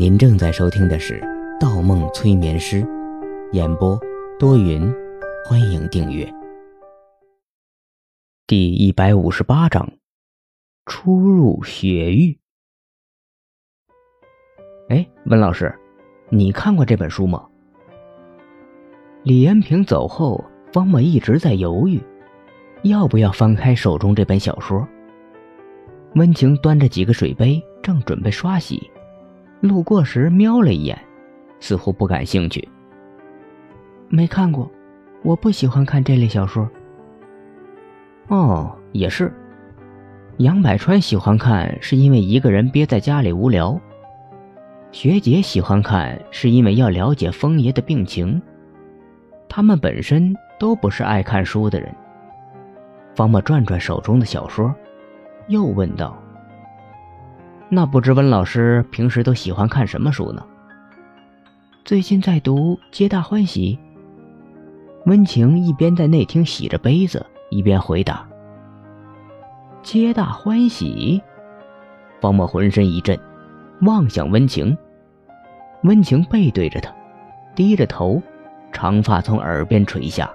[0.00, 1.20] 您正在收听的是
[1.60, 2.82] 《盗梦催眠师》，
[3.52, 4.00] 演播
[4.38, 4.90] 多云，
[5.44, 6.26] 欢迎订阅。
[8.46, 9.92] 第一百五十八章，
[10.86, 12.38] 初入雪域。
[14.88, 15.78] 哎，温老师，
[16.30, 17.46] 你看过这本书吗？
[19.22, 20.42] 李延平走后，
[20.72, 22.00] 方墨一直在犹豫，
[22.84, 24.88] 要不要翻开手中这本小说。
[26.14, 28.90] 温情端着几个水杯，正准备刷洗，
[29.60, 30.98] 路过时瞄了一眼，
[31.58, 32.66] 似乎不感兴趣。
[34.08, 34.70] 没看过，
[35.22, 36.68] 我不喜欢看这类小说。
[38.28, 39.32] 哦，也是。
[40.38, 43.78] 杨百川喜欢看，是因为一个人憋在家里无聊；
[44.92, 48.40] 学姐喜欢看，是因为要了解风爷的病情。
[49.48, 51.94] 他们本身都不是爱看书的人。
[53.14, 54.74] 方墨转转手中的小说。
[55.48, 56.16] 又问道
[57.72, 60.44] ：“那不知温老师平时都喜欢看什么书呢？”
[61.84, 63.78] 最近在读《皆大欢喜》。
[65.08, 68.26] 温情一边在内厅洗着杯子，一边回答
[69.82, 71.22] ：“皆大欢喜。”
[72.20, 73.18] 方墨浑身一震，
[73.82, 74.76] 望向温情。
[75.84, 76.92] 温情背对着他，
[77.54, 78.20] 低着头，
[78.72, 80.28] 长发从耳边垂下，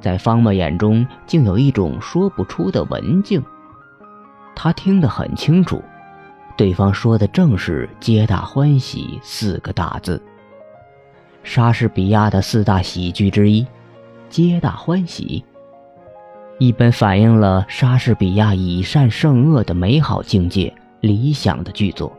[0.00, 3.40] 在方墨眼中竟有一种说不出的文静。
[4.56, 5.80] 他听得很清楚，
[6.60, 10.20] 对方说的正是“皆大欢喜”四个大字。
[11.42, 13.62] 莎士比亚的四大喜剧之一，
[14.28, 15.42] 《皆大欢喜》，
[16.58, 22.14] 一本反映了莎士比亚以善胜恶的美好境界、理想的剧作。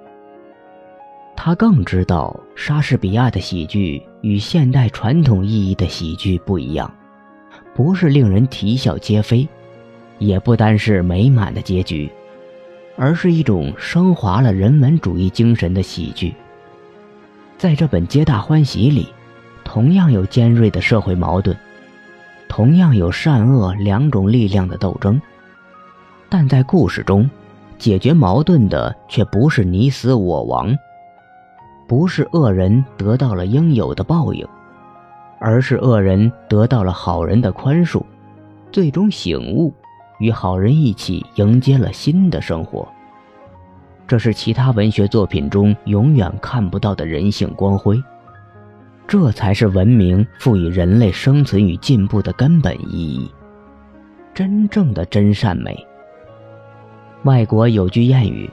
[1.35, 6.91] 他更知道，莎士比亚的喜剧与现代传统意义的喜剧不一样，
[7.75, 9.47] 不是令人啼笑皆非，
[10.17, 12.11] 也不单是美满的结局。
[12.97, 16.33] 而是一种升华了人文主义精神的喜剧。
[17.57, 19.07] 在这本《皆大欢喜》里，
[19.63, 21.55] 同样有尖锐的社会矛盾，
[22.47, 25.21] 同样有善恶两种力量的斗争，
[26.27, 27.29] 但在故事中，
[27.77, 30.75] 解决矛盾的却不是你死我亡，
[31.87, 34.47] 不是恶人得到了应有的报应，
[35.39, 38.03] 而是恶人得到了好人的宽恕，
[38.71, 39.73] 最终醒悟。
[40.21, 42.87] 与好人一起迎接了新的生活，
[44.07, 48.01] 这是其他文学作品中永远看不到的人性光辉。
[49.07, 53.31] 这才是文明赋予人类生存与进步的根本意义，
[54.31, 55.85] 真正的真善美。
[57.23, 58.47] 外国有句谚语：“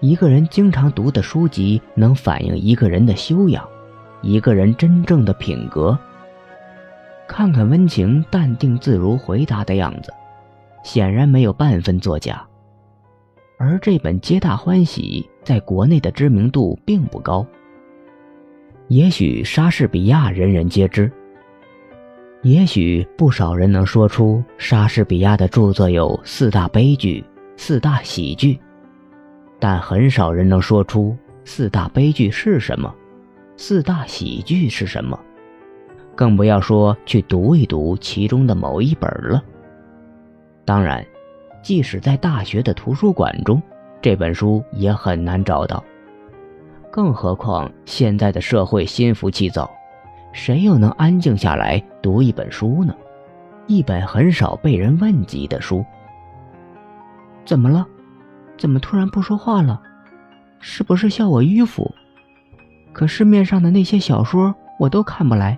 [0.00, 3.68] 一个人经常读的书籍，能反映一个人的修养，
[4.22, 5.98] 一个人真正的品格。”
[7.26, 10.12] 看看温情淡定自如回答的样子。
[10.86, 12.46] 显然没有半分作假，
[13.58, 17.44] 而这本《皆大欢喜》在国内的知名度并不高。
[18.86, 21.10] 也许莎士比亚人人皆知，
[22.42, 27.24] 也许不少人能说出莎士比亚的著作有四大悲剧、
[27.56, 28.56] 四大喜剧，
[29.58, 32.94] 但很少人能说出四大悲剧是什么，
[33.56, 35.18] 四大喜剧是什么，
[36.14, 39.42] 更不要说去读一读其中的某一本了。
[40.66, 41.06] 当然，
[41.62, 43.62] 即使在大学的图书馆中，
[44.02, 45.82] 这本书也很难找到。
[46.90, 49.70] 更何况现在的社会心浮气躁，
[50.32, 52.92] 谁又能安静下来读一本书呢？
[53.68, 55.84] 一本很少被人问及的书。
[57.44, 57.86] 怎么了？
[58.58, 59.80] 怎么突然不说话了？
[60.58, 61.94] 是不是笑我迂腐？
[62.92, 65.56] 可市面上的那些小说我都看不来。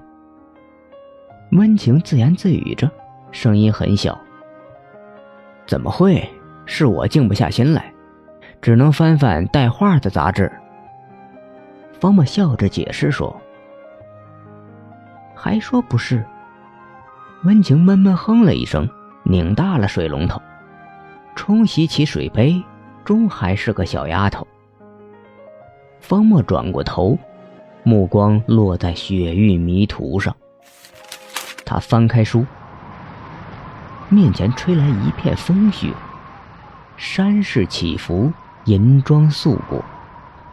[1.52, 2.90] 温情自言自语着，
[3.30, 4.18] 声音很小。
[5.68, 6.26] 怎么会？
[6.64, 7.92] 是我静不下心来，
[8.62, 10.50] 只能翻翻带画的杂志。
[12.00, 13.34] 方墨笑着解释说
[15.36, 16.24] ：“还说不是。”
[17.44, 18.88] 温情闷闷哼了一声，
[19.24, 20.40] 拧大了水龙头，
[21.34, 22.62] 冲洗起水杯，
[23.04, 24.46] 终还是个小丫头。
[26.00, 27.18] 方墨转过头，
[27.82, 30.34] 目光落在雪域迷途上。
[31.66, 32.46] 他翻开书。
[34.10, 35.92] 面前吹来一片风雪，
[36.96, 38.32] 山势起伏，
[38.64, 39.84] 银装素裹，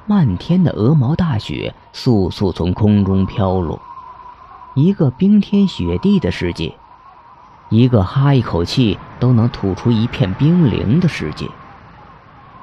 [0.05, 3.81] 漫天的鹅毛大雪簌簌从空中飘落。
[4.73, 6.75] 一个冰天雪地的世界，
[7.69, 11.47] 一个哈一口气都能吐出一片冰凌的世界。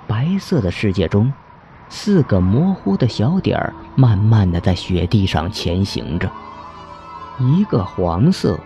[0.07, 1.33] 白色的世界中，
[1.89, 6.31] 四个模糊的小点儿慢慢的在雪地上前行着，
[7.39, 8.61] 一个黄色，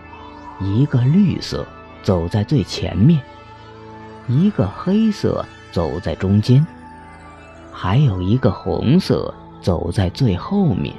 [0.59, 1.65] 一个绿色。
[2.07, 3.19] 走在最前面，
[4.29, 5.43] 一个黑色
[5.73, 6.65] 走在中间，
[7.69, 10.95] 还有一个红色走在最后面。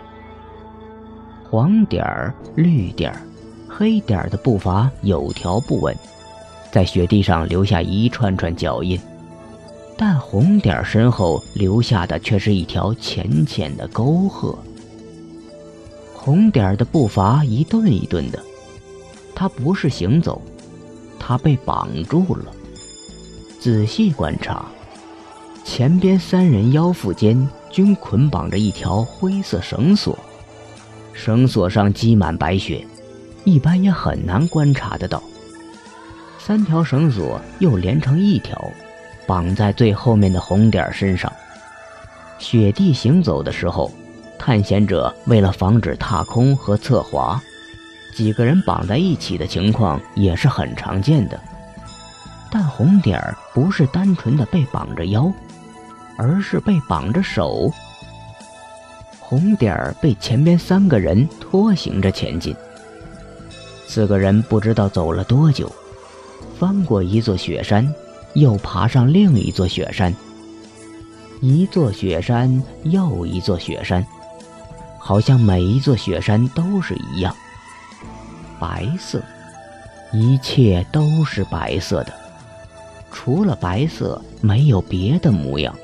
[1.48, 3.22] 黄点儿、绿点儿、
[3.66, 5.96] 黑点儿的步伐有条不紊，
[6.70, 9.00] 在雪地上留下一串串脚印，
[9.96, 14.58] 但红点儿身后留下的却是一条浅浅的沟壑。
[16.12, 18.38] 红点儿的步伐一顿一顿的，
[19.34, 20.42] 他不是行走，
[21.18, 22.46] 他被绑住了。
[23.60, 24.66] 仔细观察，
[25.64, 30.18] 前边三人腰腹间均捆绑着一条灰色绳索。
[31.12, 32.86] 绳索上积满白雪，
[33.44, 35.22] 一般也很难观察得到。
[36.38, 38.70] 三条绳索又连成一条，
[39.26, 41.30] 绑在最后面的红点身上。
[42.38, 43.90] 雪地行走的时候，
[44.38, 47.42] 探险者为了防止踏空和侧滑，
[48.14, 51.40] 几个人绑在一起的情况也是很常见的。
[52.50, 55.30] 但红点儿不是单纯的被绑着腰，
[56.16, 57.70] 而是被绑着手。
[59.20, 62.56] 红点儿被前边三个人拖行着前进。
[63.86, 65.70] 四个人不知道走了多久，
[66.58, 67.86] 翻过一座雪山，
[68.34, 70.14] 又爬上另一座雪山。
[71.40, 74.04] 一座雪山又一座雪山，
[74.98, 77.34] 好像每一座雪山都是一样，
[78.58, 79.22] 白色，
[80.12, 82.12] 一切都是白色的，
[83.10, 85.74] 除了白色，没有别的模样。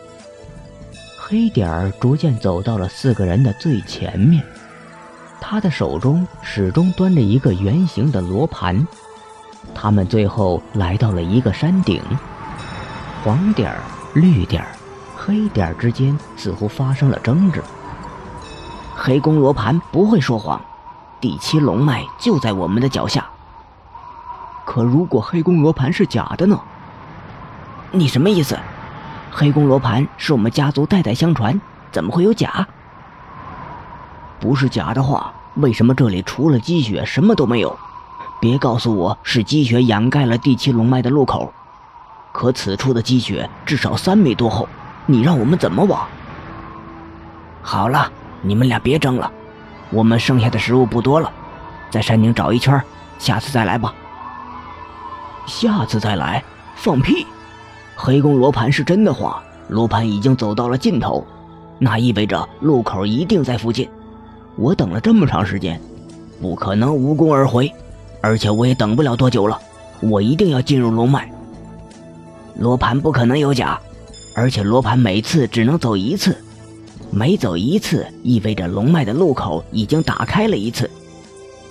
[1.18, 4.42] 黑点儿逐渐走到了四个人的最前面，
[5.40, 8.86] 他的手中始终端着一个圆形的罗盘。
[9.74, 12.02] 他们最后来到了一个山顶。
[13.22, 13.80] 黄点儿、
[14.12, 14.68] 绿点儿、
[15.16, 17.62] 黑点儿之间似乎发生了争执。
[18.94, 20.60] 黑宫罗盘不会说谎，
[21.24, 23.24] 第七龙脉就在我们的脚下。
[24.66, 26.60] 可如果黑宫罗盘是假的呢？
[27.92, 28.58] 你什么意思？
[29.32, 31.58] 黑宫罗盘是我们家族代代相传，
[31.90, 32.68] 怎么会有假？
[34.38, 37.74] 不是假的话，为什么这里除了积雪什么都没有？
[38.38, 41.50] 别告诉我是积雪掩盖了第七龙脉的路口。
[42.32, 44.68] 可此处的积雪至少三米多厚，
[45.06, 46.06] 你让我们怎么挖？
[47.62, 48.12] 好了，
[48.42, 49.32] 你们俩别争了，
[49.94, 51.30] 我们剩下的食物不多了，
[51.88, 52.82] 在山顶找一圈，
[53.16, 53.94] 下次再来吧。
[55.46, 56.42] 下次再来？
[56.74, 57.24] 放屁！
[57.94, 61.24] 黑宫罗盘是真的话，罗盘已经走到了尽头，
[61.78, 63.88] 那意味着路口一定在附近。
[64.56, 65.80] 我等了这么长时间，
[66.42, 67.72] 不可能无功而回，
[68.20, 69.56] 而且我也等不了多久了。
[70.00, 71.30] 我一定要进入龙脉。
[72.58, 73.78] 罗盘不可能有假，
[74.34, 76.36] 而且罗盘每次只能走一次，
[77.16, 80.90] 每走一次意味着龙脉的路口已经打开了一次。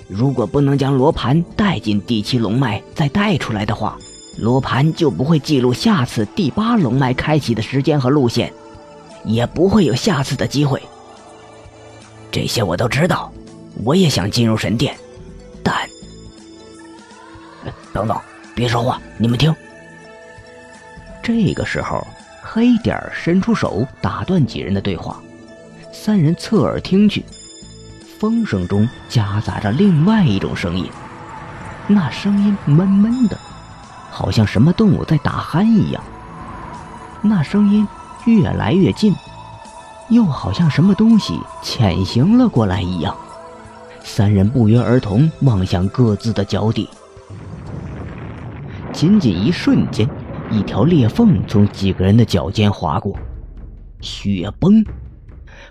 [0.08, 3.98] 如果不能将罗盘带进第七龙脉再带出来的话。
[4.40, 8.52] 罗盘就不会记录下次第八龙脉开启的时间和路线，
[9.26, 10.82] 也不会有下次的机会。
[12.32, 13.32] 这些我都知道，
[13.84, 14.96] 我也想进入神殿，
[15.62, 15.88] 但……
[17.94, 18.20] 等等，
[18.56, 19.56] 别说话，你们听。
[21.22, 22.04] 这个时候，
[22.42, 25.22] 黑点伸出手打断几人的对话，
[25.96, 27.24] 三人侧耳听去，
[28.20, 30.90] 风声中夹杂着另外一种声音，
[31.88, 33.38] 那声音闷闷的。
[34.10, 36.04] 好像什么动物在打鼾一样，
[37.22, 37.88] 那声音
[38.26, 39.16] 越来越近，
[40.10, 43.16] 又好像什么东西潜行了过来一样。
[44.04, 46.90] 三人不约而同望向各自的脚底，
[48.92, 50.10] 仅仅一瞬间，
[50.52, 53.16] 一条裂缝从几个人的脚尖划过，
[54.02, 54.84] 雪崩。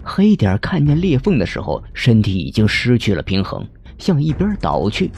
[0.03, 3.67] 黑点看见裂缝的时候，身体已经失去了平衡，
[3.99, 5.11] 向一边倒去。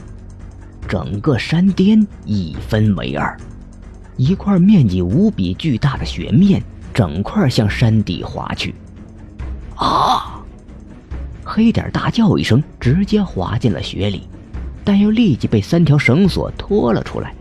[0.86, 3.36] 整个山巅一分为二，
[4.16, 6.62] 一块面积无比巨大的雪面
[6.92, 8.74] 整块向山底滑去。
[9.76, 10.42] 啊！
[11.42, 14.28] 黑点大叫一声，直接滑进了雪里，
[14.84, 17.34] 但又立即被三条绳索拖了出来。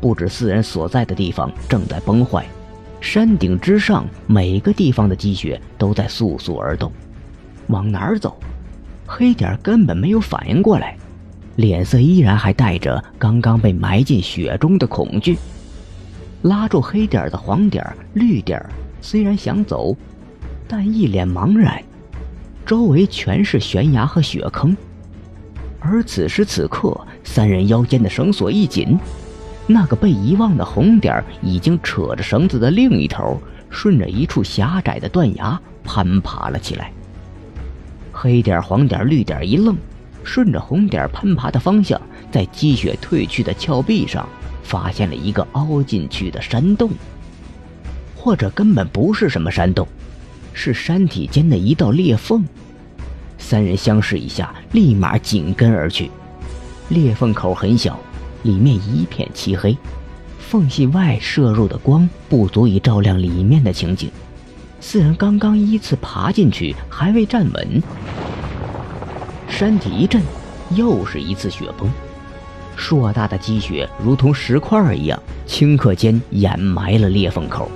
[0.00, 2.44] 不止四人所在的地方正在崩坏，
[3.02, 6.90] 山顶之上每个地方的积雪都在簌簌而动。
[7.66, 8.38] 往哪儿走？
[9.04, 10.96] 黑点根本没有反应过来。
[11.56, 15.36] 脸色依然还带着刚刚被埋进雪中的恐惧。
[16.42, 18.64] 拉住黑点的黄点绿点
[19.00, 19.94] 虽然想走，
[20.66, 21.82] 但一脸茫然。
[22.64, 24.76] 周围全是悬崖和雪坑，
[25.80, 28.96] 而此时此刻，三人腰间的绳索一紧，
[29.66, 33.40] 那个被遗忘的红点已经扯着绳子的另一头，
[33.70, 36.92] 顺着一处狭窄的断崖攀爬了起来。
[38.12, 39.76] 黑点、黄点、绿点一愣。
[40.24, 42.00] 顺着红点攀爬的方向，
[42.30, 44.24] 在积雪退去的峭壁上，
[44.62, 46.92] 发现了一个凹进去的山洞，
[48.14, 49.84] 或者根本不是什么山洞，
[50.52, 52.44] 是山体间的一道裂缝。
[53.36, 56.08] 三人相视一下，立马紧跟而去。
[56.90, 57.98] 裂缝口很小，
[58.42, 59.76] 里面一片漆黑，
[60.38, 64.10] 缝隙外射入的光不足以照亮里面的情景。
[64.80, 67.82] 四人刚刚依次爬进去，还未站稳，
[69.48, 70.20] 山体一震，
[70.70, 71.88] 又是一次雪崩。
[72.74, 77.70] 硕大的积雪如同石块一样，顷刻间掩埋了裂缝口。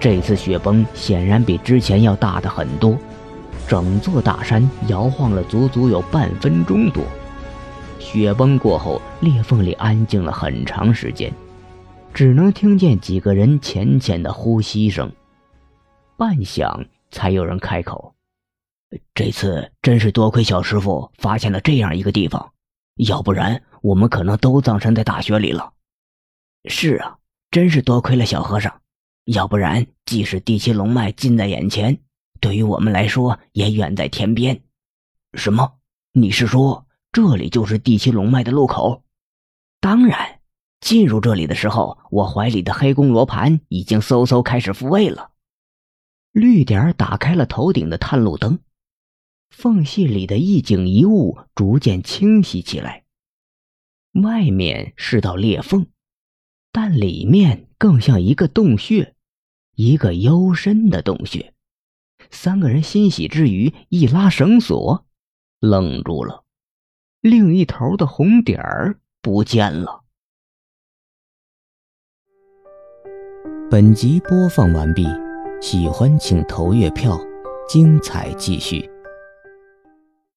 [0.00, 2.96] 这次雪崩显然比之前要大的很多，
[3.68, 7.04] 整座大山摇晃了足足有半分钟多。
[8.12, 11.32] 雪崩过后，裂缝里安静了很长时间。
[12.12, 15.12] 只能听见几个人浅浅的呼吸声，
[16.16, 18.12] 半晌才有人开口
[19.14, 22.52] ：“这次真是多亏小师傅发现了这样一个地方，
[22.96, 25.72] 要不然我们可能都葬身在大雪里了。
[26.68, 27.18] ”“是啊，
[27.52, 28.80] 真是多亏了小和尚，
[29.26, 31.96] 要不然即使第七龙脉近在眼前，
[32.40, 34.60] 对于我们来说也远在天边。
[35.34, 35.74] ”“什么？
[36.12, 39.04] 你是说这里就是第七龙脉的入口
[39.80, 40.36] ？”“当然。”
[40.80, 45.32] 进入这里的时候，我怀里的黑宫罗盘已经嗖嗖开始复位了。
[46.32, 48.60] 绿点打开了头顶的探路灯，
[49.50, 53.04] 缝隙里的一景一物逐渐清晰起来。
[54.22, 55.86] 外面是道裂缝，
[56.72, 59.14] 但里面更像一个洞穴，
[59.74, 61.52] 一个幽深的洞穴。
[62.30, 65.04] 三个人欣喜之余，一拉绳索，
[65.60, 66.44] 愣住了，
[67.20, 70.04] 另一头的红点儿不见了。
[73.70, 75.06] 本集播放完毕，
[75.60, 77.20] 喜欢请投月票，
[77.68, 78.90] 精彩继续。